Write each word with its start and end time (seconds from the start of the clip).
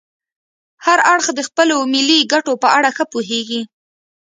هر 0.85 0.99
اړخ 1.13 1.27
د 1.35 1.39
خپلو 1.47 1.77
ملي 1.93 2.19
ګټو 2.33 2.53
په 2.63 2.67
اړه 2.77 2.89
ښه 2.95 3.03
پوهیږي 3.11 3.61